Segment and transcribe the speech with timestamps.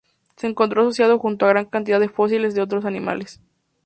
[0.35, 3.39] Se encontró asociado junto a gran cantidad de fósiles de otros animales.